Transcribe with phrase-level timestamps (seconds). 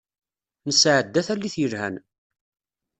[0.67, 1.95] Nesεedda tallit yelhan.